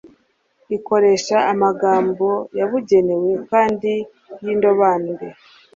ikoresha 0.77 1.37
amagambo 1.53 2.27
yabugenewe 2.59 3.31
kandi 3.49 3.91
y'indobanure 4.43 5.27